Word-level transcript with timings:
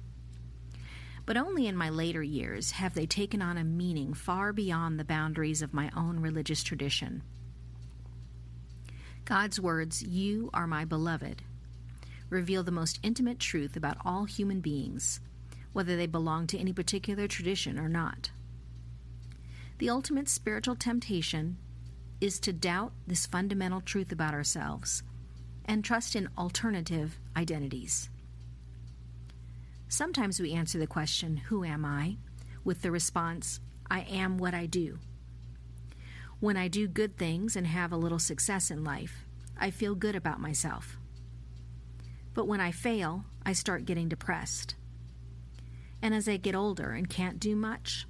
But 1.26 1.36
only 1.36 1.68
in 1.68 1.76
my 1.76 1.90
later 1.90 2.24
years 2.24 2.72
have 2.72 2.94
they 2.94 3.06
taken 3.06 3.40
on 3.40 3.56
a 3.56 3.62
meaning 3.62 4.14
far 4.14 4.52
beyond 4.52 4.98
the 4.98 5.04
boundaries 5.04 5.62
of 5.62 5.72
my 5.72 5.92
own 5.96 6.18
religious 6.18 6.64
tradition. 6.64 7.22
God's 9.24 9.60
words, 9.60 10.02
You 10.02 10.50
are 10.52 10.66
my 10.66 10.84
beloved, 10.84 11.42
reveal 12.30 12.64
the 12.64 12.72
most 12.72 12.98
intimate 13.04 13.38
truth 13.38 13.76
about 13.76 13.98
all 14.04 14.24
human 14.24 14.60
beings, 14.60 15.20
whether 15.72 15.96
they 15.96 16.08
belong 16.08 16.48
to 16.48 16.58
any 16.58 16.72
particular 16.72 17.28
tradition 17.28 17.78
or 17.78 17.88
not. 17.88 18.32
The 19.78 19.88
ultimate 19.88 20.28
spiritual 20.28 20.74
temptation 20.74 21.56
is 22.20 22.38
to 22.40 22.52
doubt 22.52 22.92
this 23.06 23.26
fundamental 23.26 23.80
truth 23.80 24.12
about 24.12 24.34
ourselves 24.34 25.02
and 25.64 25.84
trust 25.84 26.14
in 26.16 26.28
alternative 26.36 27.18
identities. 27.36 28.10
Sometimes 29.88 30.40
we 30.40 30.52
answer 30.52 30.78
the 30.78 30.86
question, 30.86 31.36
Who 31.36 31.64
am 31.64 31.84
I? 31.84 32.16
with 32.62 32.82
the 32.82 32.90
response, 32.90 33.60
I 33.90 34.00
am 34.02 34.38
what 34.38 34.54
I 34.54 34.66
do. 34.66 34.98
When 36.40 36.56
I 36.56 36.68
do 36.68 36.86
good 36.86 37.16
things 37.16 37.56
and 37.56 37.66
have 37.66 37.92
a 37.92 37.96
little 37.96 38.18
success 38.18 38.70
in 38.70 38.84
life, 38.84 39.26
I 39.58 39.70
feel 39.70 39.94
good 39.94 40.14
about 40.14 40.40
myself. 40.40 40.98
But 42.34 42.46
when 42.46 42.60
I 42.60 42.70
fail, 42.70 43.24
I 43.44 43.52
start 43.52 43.84
getting 43.84 44.08
depressed. 44.08 44.74
And 46.02 46.14
as 46.14 46.28
I 46.28 46.36
get 46.36 46.54
older 46.54 46.92
and 46.92 47.08
can't 47.08 47.40
do 47.40 47.56
much, 47.56 48.06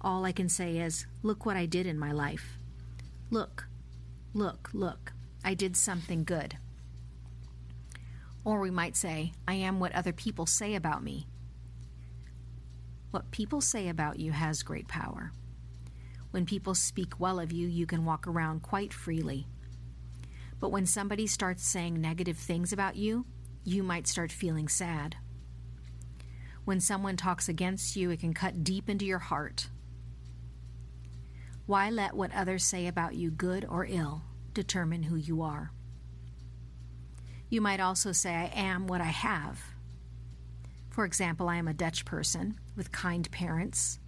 all 0.00 0.24
I 0.24 0.32
can 0.32 0.48
say 0.48 0.78
is, 0.78 1.06
Look 1.22 1.44
what 1.44 1.56
I 1.56 1.66
did 1.66 1.86
in 1.86 1.98
my 1.98 2.12
life. 2.12 2.58
Look, 3.30 3.66
look, 4.34 4.70
look, 4.72 5.12
I 5.44 5.54
did 5.54 5.76
something 5.76 6.22
good. 6.22 6.58
Or 8.44 8.60
we 8.60 8.70
might 8.70 8.94
say, 8.94 9.32
I 9.48 9.54
am 9.54 9.80
what 9.80 9.92
other 9.92 10.12
people 10.12 10.46
say 10.46 10.76
about 10.76 11.02
me. 11.02 11.26
What 13.10 13.32
people 13.32 13.60
say 13.60 13.88
about 13.88 14.20
you 14.20 14.30
has 14.30 14.62
great 14.62 14.86
power. 14.86 15.32
When 16.30 16.46
people 16.46 16.74
speak 16.74 17.18
well 17.18 17.40
of 17.40 17.50
you, 17.50 17.66
you 17.66 17.86
can 17.86 18.04
walk 18.04 18.28
around 18.28 18.62
quite 18.62 18.92
freely. 18.92 19.48
But 20.60 20.70
when 20.70 20.86
somebody 20.86 21.26
starts 21.26 21.66
saying 21.66 22.00
negative 22.00 22.36
things 22.38 22.72
about 22.72 22.94
you, 22.94 23.26
you 23.64 23.82
might 23.82 24.06
start 24.06 24.30
feeling 24.30 24.68
sad. 24.68 25.16
When 26.64 26.78
someone 26.80 27.16
talks 27.16 27.48
against 27.48 27.96
you, 27.96 28.10
it 28.10 28.20
can 28.20 28.34
cut 28.34 28.62
deep 28.62 28.88
into 28.88 29.04
your 29.04 29.18
heart. 29.18 29.68
Why 31.66 31.90
let 31.90 32.14
what 32.14 32.32
others 32.32 32.62
say 32.62 32.86
about 32.86 33.16
you, 33.16 33.30
good 33.30 33.64
or 33.68 33.84
ill, 33.84 34.22
determine 34.54 35.02
who 35.02 35.16
you 35.16 35.42
are? 35.42 35.72
You 37.48 37.60
might 37.60 37.80
also 37.80 38.12
say, 38.12 38.34
I 38.34 38.52
am 38.54 38.86
what 38.86 39.00
I 39.00 39.04
have. 39.04 39.60
For 40.90 41.04
example, 41.04 41.48
I 41.48 41.56
am 41.56 41.68
a 41.68 41.74
Dutch 41.74 42.04
person 42.04 42.58
with 42.76 42.92
kind 42.92 43.28
parents, 43.30 43.98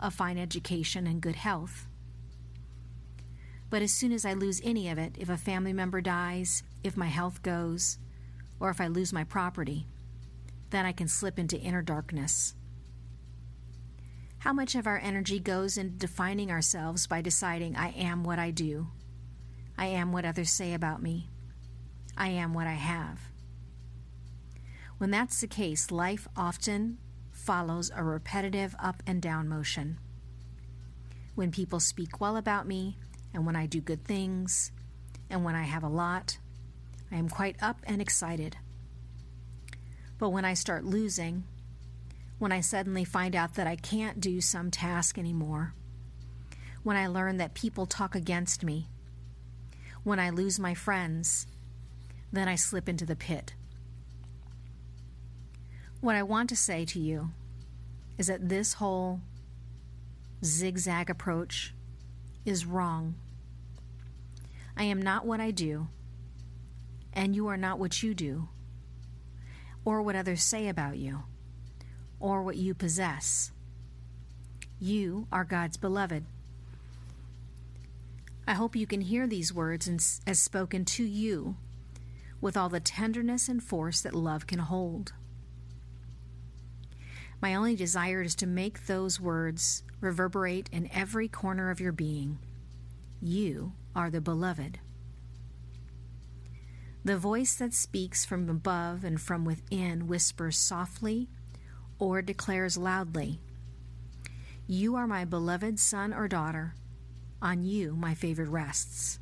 a 0.00 0.10
fine 0.10 0.36
education, 0.36 1.06
and 1.06 1.20
good 1.20 1.36
health. 1.36 1.86
But 3.70 3.82
as 3.82 3.92
soon 3.92 4.12
as 4.12 4.24
I 4.24 4.34
lose 4.34 4.60
any 4.64 4.88
of 4.88 4.98
it, 4.98 5.16
if 5.18 5.28
a 5.28 5.36
family 5.36 5.72
member 5.72 6.00
dies, 6.00 6.62
if 6.82 6.96
my 6.96 7.06
health 7.06 7.42
goes, 7.42 7.98
or 8.58 8.70
if 8.70 8.80
I 8.80 8.88
lose 8.88 9.12
my 9.12 9.24
property, 9.24 9.86
then 10.70 10.84
I 10.84 10.92
can 10.92 11.08
slip 11.08 11.38
into 11.38 11.58
inner 11.58 11.82
darkness. 11.82 12.54
How 14.38 14.52
much 14.52 14.74
of 14.74 14.86
our 14.86 14.98
energy 14.98 15.40
goes 15.40 15.76
into 15.76 15.96
defining 15.96 16.50
ourselves 16.50 17.06
by 17.06 17.20
deciding, 17.20 17.76
I 17.76 17.90
am 17.90 18.22
what 18.22 18.38
I 18.38 18.50
do, 18.50 18.88
I 19.76 19.86
am 19.86 20.12
what 20.12 20.24
others 20.24 20.50
say 20.50 20.72
about 20.72 21.02
me, 21.02 21.28
I 22.16 22.28
am 22.28 22.54
what 22.54 22.66
I 22.66 22.74
have? 22.74 23.20
When 24.98 25.10
that's 25.10 25.40
the 25.40 25.46
case, 25.46 25.90
life 25.90 26.28
often 26.36 26.98
follows 27.32 27.90
a 27.94 28.02
repetitive 28.02 28.74
up 28.78 29.02
and 29.06 29.20
down 29.20 29.48
motion. 29.48 29.98
When 31.34 31.50
people 31.50 31.80
speak 31.80 32.20
well 32.20 32.36
about 32.36 32.66
me, 32.66 32.96
and 33.34 33.44
when 33.44 33.56
I 33.56 33.66
do 33.66 33.80
good 33.80 34.04
things, 34.04 34.72
and 35.28 35.44
when 35.44 35.54
I 35.54 35.64
have 35.64 35.82
a 35.82 35.88
lot, 35.88 36.38
I 37.12 37.16
am 37.16 37.28
quite 37.28 37.56
up 37.60 37.80
and 37.84 38.00
excited. 38.00 38.56
But 40.18 40.30
when 40.30 40.46
I 40.46 40.54
start 40.54 40.84
losing, 40.84 41.44
when 42.38 42.52
I 42.52 42.60
suddenly 42.60 43.04
find 43.04 43.34
out 43.34 43.54
that 43.54 43.66
I 43.66 43.76
can't 43.76 44.20
do 44.20 44.40
some 44.40 44.70
task 44.70 45.18
anymore, 45.18 45.74
when 46.82 46.96
I 46.96 47.06
learn 47.06 47.38
that 47.38 47.54
people 47.54 47.86
talk 47.86 48.14
against 48.14 48.62
me, 48.62 48.88
when 50.04 50.18
I 50.18 50.30
lose 50.30 50.58
my 50.58 50.74
friends, 50.74 51.46
then 52.32 52.46
I 52.48 52.54
slip 52.54 52.88
into 52.88 53.06
the 53.06 53.16
pit. 53.16 53.54
What 56.00 56.14
I 56.14 56.22
want 56.22 56.50
to 56.50 56.56
say 56.56 56.84
to 56.84 57.00
you 57.00 57.30
is 58.18 58.26
that 58.26 58.48
this 58.48 58.74
whole 58.74 59.20
zigzag 60.44 61.08
approach 61.08 61.74
is 62.44 62.66
wrong. 62.66 63.14
I 64.76 64.84
am 64.84 65.00
not 65.00 65.26
what 65.26 65.40
I 65.40 65.50
do, 65.50 65.88
and 67.14 67.34
you 67.34 67.46
are 67.48 67.56
not 67.56 67.78
what 67.78 68.02
you 68.02 68.14
do, 68.14 68.48
or 69.86 70.02
what 70.02 70.14
others 70.14 70.42
say 70.42 70.68
about 70.68 70.98
you 70.98 71.24
or 72.20 72.42
what 72.42 72.56
you 72.56 72.74
possess. 72.74 73.52
You 74.80 75.26
are 75.32 75.44
God's 75.44 75.76
beloved. 75.76 76.24
I 78.46 78.54
hope 78.54 78.76
you 78.76 78.86
can 78.86 79.00
hear 79.00 79.26
these 79.26 79.52
words 79.52 79.88
as 80.26 80.38
spoken 80.38 80.84
to 80.84 81.04
you 81.04 81.56
with 82.40 82.56
all 82.56 82.68
the 82.68 82.80
tenderness 82.80 83.48
and 83.48 83.62
force 83.62 84.00
that 84.02 84.14
love 84.14 84.46
can 84.46 84.60
hold. 84.60 85.12
My 87.40 87.54
only 87.54 87.74
desire 87.74 88.22
is 88.22 88.34
to 88.36 88.46
make 88.46 88.86
those 88.86 89.20
words 89.20 89.82
reverberate 90.00 90.68
in 90.72 90.90
every 90.92 91.28
corner 91.28 91.70
of 91.70 91.80
your 91.80 91.92
being. 91.92 92.38
You 93.20 93.72
are 93.94 94.10
the 94.10 94.20
beloved. 94.20 94.78
The 97.04 97.16
voice 97.16 97.54
that 97.56 97.72
speaks 97.72 98.24
from 98.24 98.48
above 98.48 99.04
and 99.04 99.20
from 99.20 99.44
within 99.44 100.06
whispers 100.06 100.56
softly 100.56 101.28
or 101.98 102.22
declares 102.22 102.76
loudly, 102.76 103.40
You 104.66 104.96
are 104.96 105.06
my 105.06 105.24
beloved 105.24 105.78
son 105.78 106.12
or 106.12 106.28
daughter. 106.28 106.74
On 107.42 107.62
you 107.62 107.94
my 107.94 108.14
favor 108.14 108.44
rests. 108.44 109.18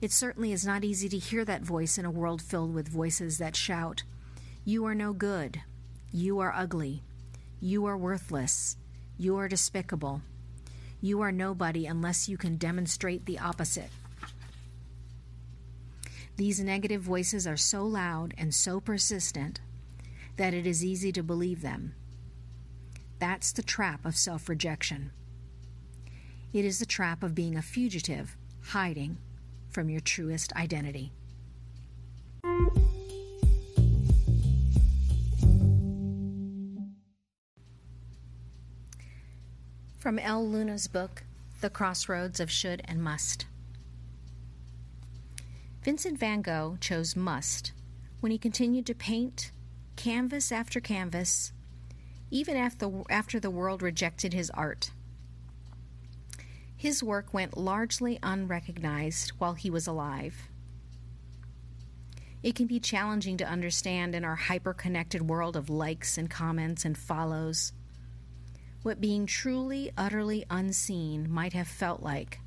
It 0.00 0.12
certainly 0.12 0.52
is 0.52 0.64
not 0.64 0.84
easy 0.84 1.08
to 1.10 1.18
hear 1.18 1.44
that 1.44 1.62
voice 1.62 1.98
in 1.98 2.04
a 2.04 2.10
world 2.10 2.40
filled 2.40 2.74
with 2.74 2.88
voices 2.88 3.38
that 3.38 3.56
shout, 3.56 4.02
You 4.64 4.86
are 4.86 4.94
no 4.94 5.12
good. 5.12 5.60
You 6.12 6.38
are 6.40 6.54
ugly. 6.54 7.02
You 7.60 7.84
are 7.86 7.96
worthless. 7.96 8.76
You 9.18 9.36
are 9.36 9.48
despicable. 9.48 10.22
You 11.02 11.20
are 11.20 11.32
nobody 11.32 11.86
unless 11.86 12.28
you 12.28 12.36
can 12.36 12.56
demonstrate 12.56 13.26
the 13.26 13.38
opposite. 13.38 13.90
These 16.36 16.60
negative 16.60 17.02
voices 17.02 17.46
are 17.46 17.58
so 17.58 17.84
loud 17.84 18.32
and 18.38 18.54
so 18.54 18.80
persistent 18.80 19.60
that 20.36 20.54
it 20.54 20.66
is 20.66 20.84
easy 20.84 21.12
to 21.12 21.22
believe 21.22 21.62
them. 21.62 21.94
That's 23.18 23.52
the 23.52 23.62
trap 23.62 24.04
of 24.04 24.16
self 24.16 24.48
rejection. 24.48 25.12
It 26.52 26.64
is 26.64 26.78
the 26.78 26.86
trap 26.86 27.22
of 27.22 27.34
being 27.34 27.56
a 27.56 27.62
fugitive, 27.62 28.36
hiding 28.68 29.18
from 29.70 29.88
your 29.88 30.00
truest 30.00 30.52
identity. 30.54 31.12
From 39.98 40.18
Elle 40.18 40.48
Luna's 40.48 40.88
book, 40.88 41.24
The 41.60 41.68
Crossroads 41.68 42.40
of 42.40 42.50
Should 42.50 42.80
and 42.86 43.02
Must. 43.02 43.44
Vincent 45.82 46.18
van 46.18 46.40
Gogh 46.40 46.78
chose 46.80 47.14
must 47.14 47.72
when 48.20 48.32
he 48.32 48.38
continued 48.38 48.86
to 48.86 48.94
paint 48.94 49.50
canvas 50.00 50.50
after 50.50 50.80
canvas, 50.80 51.52
even 52.30 52.56
after, 52.56 52.90
after 53.10 53.38
the 53.38 53.50
world 53.50 53.82
rejected 53.82 54.32
his 54.32 54.48
art. 54.52 54.92
His 56.74 57.02
work 57.02 57.34
went 57.34 57.58
largely 57.58 58.18
unrecognized 58.22 59.32
while 59.36 59.52
he 59.52 59.68
was 59.68 59.86
alive. 59.86 60.48
It 62.42 62.54
can 62.54 62.66
be 62.66 62.80
challenging 62.80 63.36
to 63.36 63.46
understand 63.46 64.14
in 64.14 64.24
our 64.24 64.36
hyper 64.36 64.72
connected 64.72 65.28
world 65.28 65.54
of 65.54 65.68
likes 65.68 66.16
and 66.16 66.30
comments 66.30 66.86
and 66.86 66.96
follows 66.96 67.74
what 68.82 69.02
being 69.02 69.26
truly, 69.26 69.90
utterly 69.98 70.46
unseen 70.48 71.30
might 71.30 71.52
have 71.52 71.68
felt 71.68 72.02
like. 72.02 72.40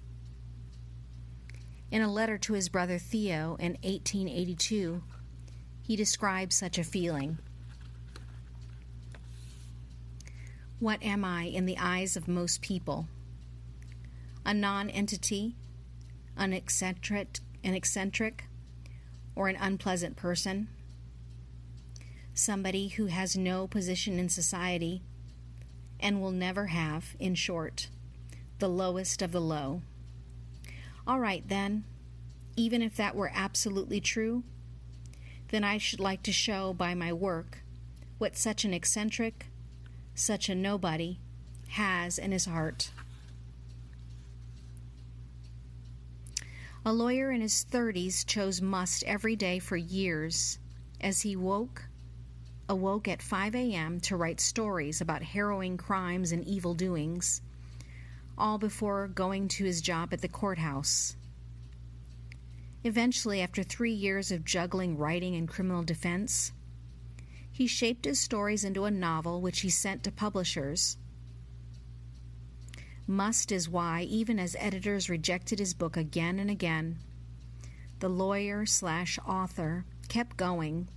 In 1.91 2.01
a 2.01 2.11
letter 2.11 2.39
to 2.39 2.53
his 2.53 2.69
brother 2.69 2.97
Theo 2.97 3.57
in 3.59 3.73
1882, 3.83 5.03
he 5.83 5.95
describes 5.95 6.55
such 6.55 6.77
a 6.77 6.83
feeling. 6.83 7.37
What 10.79 11.03
am 11.03 11.23
I 11.23 11.43
in 11.43 11.65
the 11.65 11.77
eyes 11.77 12.17
of 12.17 12.27
most 12.27 12.61
people? 12.61 13.07
A 14.45 14.53
non 14.53 14.89
entity, 14.89 15.55
an 16.35 16.53
eccentric, 16.53 17.39
an 17.63 17.73
eccentric, 17.73 18.45
or 19.35 19.49
an 19.49 19.57
unpleasant 19.57 20.15
person? 20.15 20.67
Somebody 22.33 22.87
who 22.89 23.05
has 23.05 23.37
no 23.37 23.67
position 23.67 24.19
in 24.19 24.29
society 24.29 25.01
and 25.99 26.21
will 26.21 26.31
never 26.31 26.67
have, 26.67 27.15
in 27.19 27.35
short, 27.35 27.87
the 28.59 28.67
lowest 28.67 29.21
of 29.21 29.31
the 29.31 29.41
low. 29.41 29.81
All 31.05 31.19
right, 31.19 31.47
then, 31.47 31.83
even 32.55 32.81
if 32.81 32.95
that 32.97 33.15
were 33.15 33.31
absolutely 33.33 34.01
true, 34.01 34.43
then 35.53 35.63
I 35.63 35.77
should 35.77 35.99
like 35.99 36.23
to 36.23 36.31
show 36.31 36.73
by 36.73 36.95
my 36.95 37.13
work 37.13 37.59
what 38.17 38.35
such 38.35 38.65
an 38.65 38.73
eccentric, 38.73 39.45
such 40.15 40.49
a 40.49 40.55
nobody, 40.55 41.19
has 41.67 42.17
in 42.17 42.31
his 42.31 42.45
heart. 42.45 42.89
A 46.83 46.91
lawyer 46.91 47.31
in 47.31 47.39
his 47.39 47.67
30s 47.71 48.25
chose 48.25 48.63
must 48.63 49.03
every 49.03 49.35
day 49.35 49.59
for 49.59 49.77
years 49.77 50.57
as 50.99 51.21
he 51.21 51.35
woke 51.35 51.83
awoke 52.67 53.07
at 53.07 53.21
5 53.21 53.53
a.m. 53.53 53.99
to 53.99 54.15
write 54.15 54.41
stories 54.41 55.01
about 55.01 55.21
harrowing 55.21 55.77
crimes 55.77 56.31
and 56.31 56.43
evil 56.45 56.73
doings, 56.73 57.43
all 58.39 58.57
before 58.57 59.07
going 59.07 59.49
to 59.49 59.65
his 59.65 59.81
job 59.81 60.13
at 60.13 60.21
the 60.21 60.27
courthouse. 60.27 61.15
Eventually, 62.83 63.41
after 63.41 63.63
three 63.63 63.93
years 63.93 64.31
of 64.31 64.43
juggling 64.43 64.97
writing 64.97 65.35
and 65.35 65.47
criminal 65.47 65.83
defense, 65.83 66.51
he 67.51 67.65
shaped 67.67 68.05
his 68.05 68.19
stories 68.19 68.63
into 68.63 68.85
a 68.85 68.91
novel 68.91 69.39
which 69.39 69.61
he 69.61 69.69
sent 69.69 70.03
to 70.03 70.11
publishers. 70.11 70.97
Must 73.07 73.51
is 73.51 73.69
why, 73.69 74.01
even 74.03 74.39
as 74.39 74.55
editors 74.59 75.09
rejected 75.09 75.59
his 75.59 75.73
book 75.73 75.95
again 75.95 76.39
and 76.39 76.49
again, 76.49 76.99
the 77.99 78.09
lawyer 78.09 78.65
slash 78.65 79.19
author 79.25 79.85
kept 80.09 80.35
going 80.35 80.89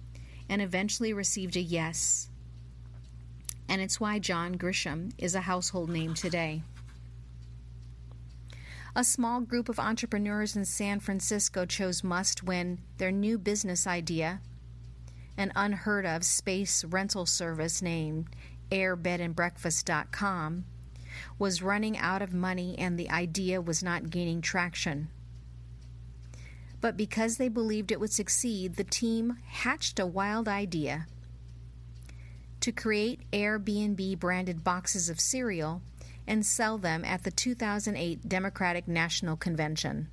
and 0.49 0.63
eventually 0.63 1.13
received 1.13 1.57
a 1.57 1.61
yes. 1.61 2.29
And 3.69 3.81
it's 3.81 4.01
why 4.01 4.19
John 4.19 4.57
Grisham 4.57 5.13
is 5.19 5.35
a 5.35 5.41
household 5.43 5.91
name 5.91 6.15
today. 6.15 6.63
A 8.99 9.05
small 9.05 9.43
group 9.43 9.69
of 9.69 9.79
entrepreneurs 9.79 10.57
in 10.57 10.65
San 10.65 11.01
Francisco 11.01 11.67
chose 11.67 12.03
Must 12.03 12.43
when 12.43 12.79
their 12.97 13.13
new 13.13 13.37
business 13.37 13.87
idea, 13.87 14.41
an 15.37 15.53
unheard 15.55 16.07
of 16.07 16.25
space 16.25 16.83
rental 16.83 17.27
service 17.27 17.83
named 17.83 18.29
airbedandbreakfast.com, 18.71 20.65
was 21.39 21.61
running 21.61 21.99
out 21.99 22.23
of 22.23 22.33
money 22.33 22.75
and 22.79 22.99
the 22.99 23.11
idea 23.11 23.61
was 23.61 23.83
not 23.83 24.09
gaining 24.09 24.41
traction. 24.41 25.09
But 26.81 26.97
because 26.97 27.37
they 27.37 27.51
believed 27.51 27.93
it 27.93 28.01
would 28.01 28.15
succeed, 28.15 28.77
the 28.77 28.85
team 28.85 29.37
hatched 29.45 29.99
a 29.99 30.07
wild 30.07 30.49
idea 30.49 31.07
to 32.61 32.73
create 32.73 33.31
Airbnb 33.31 34.19
branded 34.19 34.65
boxes 34.65 35.11
of 35.11 35.21
cereal 35.21 35.83
and 36.27 36.45
sell 36.45 36.79
them 36.79 37.05
at 37.05 37.25
the 37.25 37.31
2008 37.31 38.29
Democratic 38.29 38.89
National 38.89 39.37
Convention. 39.37 40.09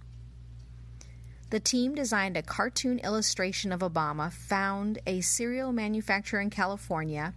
The 1.49 1.59
team 1.59 1.93
designed 1.93 2.35
a 2.35 2.41
cartoon 2.41 2.99
illustration 2.99 3.71
of 3.71 3.81
Obama, 3.81 4.31
found 4.31 4.99
a 5.05 5.21
cereal 5.21 5.71
manufacturer 5.71 6.39
in 6.39 6.49
California, 6.49 7.33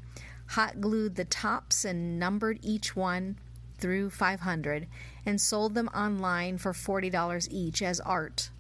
hot 0.49 0.81
glued 0.81 1.17
the 1.17 1.25
tops 1.25 1.85
and 1.85 2.19
numbered 2.19 2.59
each 2.63 2.97
one 2.97 3.39
through 3.79 4.09
500, 4.09 4.87
and 5.27 5.41
sold 5.41 5.75
them 5.75 5.89
online 5.89 6.57
for 6.57 6.73
$40 6.73 7.49
each 7.51 7.83
as 7.83 8.01
art. 8.01 8.51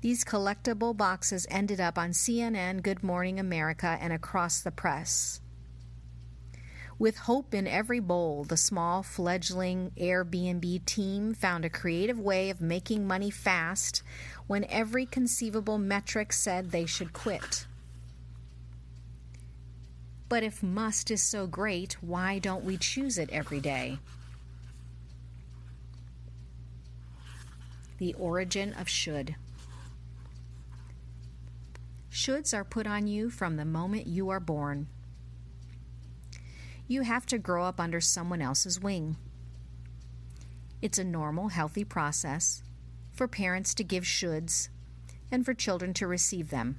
These 0.00 0.24
collectible 0.24 0.96
boxes 0.96 1.46
ended 1.48 1.80
up 1.80 1.96
on 1.96 2.10
CNN, 2.10 2.82
Good 2.82 3.02
Morning 3.02 3.38
America, 3.38 3.96
and 4.00 4.12
across 4.12 4.60
the 4.60 4.72
press. 4.72 5.40
With 6.98 7.18
hope 7.18 7.54
in 7.54 7.66
every 7.66 7.98
bowl, 7.98 8.44
the 8.44 8.56
small 8.56 9.02
fledgling 9.02 9.90
Airbnb 9.96 10.84
team 10.84 11.34
found 11.34 11.64
a 11.64 11.70
creative 11.70 12.20
way 12.20 12.50
of 12.50 12.60
making 12.60 13.06
money 13.06 13.30
fast 13.30 14.02
when 14.46 14.64
every 14.66 15.04
conceivable 15.04 15.78
metric 15.78 16.32
said 16.32 16.70
they 16.70 16.86
should 16.86 17.12
quit. 17.12 17.66
But 20.28 20.44
if 20.44 20.62
must 20.62 21.10
is 21.10 21.22
so 21.22 21.46
great, 21.46 21.94
why 22.00 22.38
don't 22.38 22.64
we 22.64 22.76
choose 22.76 23.18
it 23.18 23.30
every 23.30 23.60
day? 23.60 23.98
The 27.98 28.14
origin 28.14 28.72
of 28.74 28.88
should. 28.88 29.34
Shoulds 32.10 32.54
are 32.54 32.64
put 32.64 32.86
on 32.86 33.08
you 33.08 33.30
from 33.30 33.56
the 33.56 33.64
moment 33.64 34.06
you 34.06 34.28
are 34.28 34.40
born. 34.40 34.86
You 36.86 37.02
have 37.02 37.24
to 37.26 37.38
grow 37.38 37.64
up 37.64 37.80
under 37.80 38.00
someone 38.00 38.42
else's 38.42 38.78
wing. 38.78 39.16
It's 40.82 40.98
a 40.98 41.04
normal, 41.04 41.48
healthy 41.48 41.84
process 41.84 42.62
for 43.12 43.26
parents 43.26 43.72
to 43.74 43.84
give 43.84 44.04
shoulds 44.04 44.68
and 45.30 45.44
for 45.44 45.54
children 45.54 45.94
to 45.94 46.06
receive 46.06 46.50
them. 46.50 46.78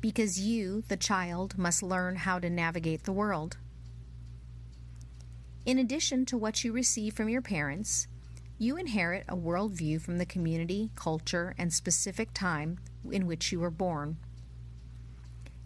Because 0.00 0.40
you, 0.40 0.82
the 0.88 0.96
child, 0.96 1.58
must 1.58 1.82
learn 1.82 2.16
how 2.16 2.38
to 2.38 2.48
navigate 2.48 3.04
the 3.04 3.12
world. 3.12 3.58
In 5.66 5.78
addition 5.78 6.24
to 6.26 6.38
what 6.38 6.64
you 6.64 6.72
receive 6.72 7.12
from 7.12 7.28
your 7.28 7.42
parents, 7.42 8.08
you 8.58 8.78
inherit 8.78 9.24
a 9.28 9.36
worldview 9.36 10.00
from 10.00 10.16
the 10.16 10.24
community, 10.24 10.90
culture, 10.96 11.54
and 11.58 11.72
specific 11.72 12.32
time 12.32 12.78
in 13.10 13.26
which 13.26 13.52
you 13.52 13.60
were 13.60 13.70
born. 13.70 14.16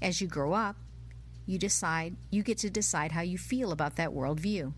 As 0.02 0.20
you 0.20 0.26
grow 0.26 0.52
up, 0.52 0.76
you 1.46 1.58
decide 1.58 2.16
you 2.30 2.42
get 2.42 2.58
to 2.58 2.70
decide 2.70 3.12
how 3.12 3.20
you 3.20 3.38
feel 3.38 3.72
about 3.72 3.96
that 3.96 4.10
worldview. 4.10 4.72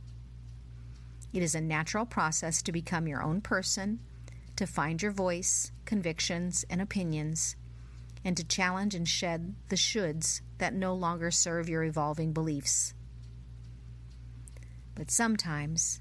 It 1.33 1.43
is 1.43 1.55
a 1.55 1.61
natural 1.61 2.07
process 2.07 2.63
to 2.63 2.73
become 2.73 3.07
your 3.07 3.23
own 3.23 3.41
person, 3.41 4.01
to 4.57 4.67
find 4.67 5.03
your 5.03 5.13
voice, 5.13 5.71
convictions, 5.85 6.65
and 6.71 6.81
opinions, 6.81 7.57
and 8.25 8.37
to 8.37 8.45
challenge 8.45 8.95
and 8.95 9.07
shed 9.07 9.55
the 9.69 9.77
shoulds 9.77 10.41
that 10.59 10.75
no 10.75 10.95
longer 10.95 11.31
serve 11.31 11.69
your 11.69 11.85
evolving 11.85 12.33
beliefs. 12.33 12.95
But 14.95 15.11
sometimes 15.11 16.01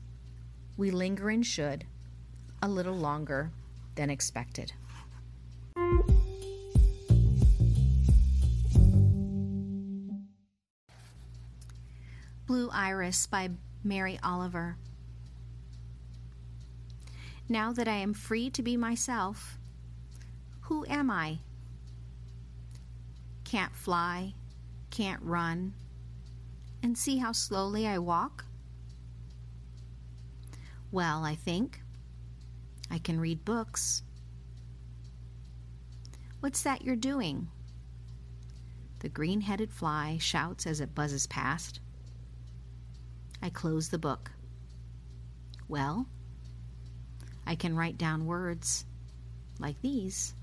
we 0.78 0.90
linger 0.90 1.30
in 1.30 1.44
should 1.44 1.86
a 2.62 2.68
little 2.70 2.96
longer 2.96 3.52
than 3.96 4.10
expected. 4.10 4.74
Iris 12.76 13.26
by 13.26 13.50
Mary 13.84 14.20
Oliver. 14.22 14.78
Now 17.48 17.72
that 17.74 17.88
I 17.88 17.96
am 17.96 18.14
free 18.14 18.50
to 18.50 18.62
be 18.62 18.76
myself, 18.76 19.58
who 20.62 20.86
am 20.88 21.10
I? 21.10 21.40
Can't 23.44 23.76
fly, 23.76 24.34
can't 24.90 25.22
run, 25.24 25.74
and 26.84 26.98
see 26.98 27.18
how 27.18 27.32
slowly 27.32 27.88
I 27.88 27.98
walk? 28.00 28.46
Well, 30.92 31.24
I 31.24 31.36
think. 31.36 31.82
I 32.92 32.98
can 32.98 33.20
read 33.20 33.46
books. 33.46 34.04
What's 36.40 36.64
that 36.64 36.84
you're 36.84 36.96
doing? 36.96 37.48
The 39.00 39.10
green 39.10 39.42
headed 39.42 39.72
fly 39.72 40.18
shouts 40.20 40.66
as 40.66 40.82
it 40.82 40.96
buzzes 40.96 41.28
past. 41.28 41.80
I 43.46 43.52
close 43.52 43.90
the 43.90 44.00
book. 44.00 44.32
Well, 45.68 46.08
I 47.46 47.54
can 47.54 47.76
write 47.76 47.96
down 47.96 48.26
words 48.26 48.86
like 49.60 49.80
these 49.84 50.34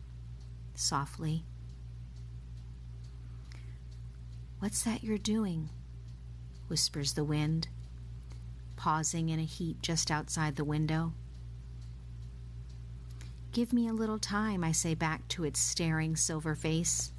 softly. 0.77 1.43
What's 4.61 4.85
that 4.85 5.03
you're 5.03 5.19
doing? 5.19 5.69
whispers 6.69 7.15
the 7.15 7.25
wind, 7.25 7.67
pausing 8.77 9.31
in 9.31 9.41
a 9.41 9.45
heap 9.45 9.83
just 9.83 10.13
outside 10.13 10.55
the 10.55 10.63
window. 10.65 11.13
Give 13.51 13.73
me 13.73 13.89
a 13.89 13.93
little 13.93 14.21
time, 14.21 14.63
I 14.63 14.71
say 14.71 14.95
back 14.95 15.27
to 15.31 15.43
its 15.43 15.59
staring 15.59 16.15
silver 16.15 16.55
face. 16.55 17.11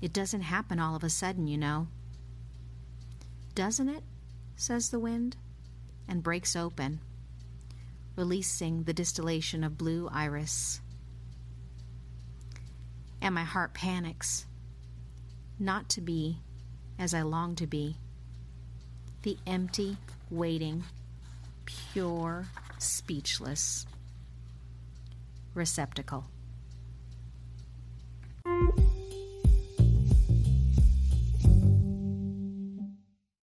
It 0.00 0.14
doesn't 0.14 0.40
happen 0.40 0.78
all 0.78 0.96
of 0.96 1.04
a 1.04 1.10
sudden, 1.10 1.46
you 1.46 1.58
know. 1.58 1.88
Doesn't 3.58 3.88
it? 3.88 4.04
says 4.54 4.90
the 4.90 5.00
wind, 5.00 5.36
and 6.06 6.22
breaks 6.22 6.54
open, 6.54 7.00
releasing 8.14 8.84
the 8.84 8.92
distillation 8.92 9.64
of 9.64 9.76
blue 9.76 10.08
iris. 10.12 10.80
And 13.20 13.34
my 13.34 13.42
heart 13.42 13.74
panics, 13.74 14.46
not 15.58 15.88
to 15.88 16.00
be 16.00 16.38
as 17.00 17.12
I 17.12 17.22
long 17.22 17.56
to 17.56 17.66
be, 17.66 17.96
the 19.22 19.36
empty, 19.44 19.96
waiting, 20.30 20.84
pure, 21.64 22.46
speechless 22.78 23.86
receptacle. 25.52 26.26